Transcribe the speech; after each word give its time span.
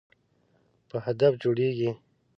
په 0.89 0.97
هدف 1.05 1.33
جوړیږي. 1.43 1.91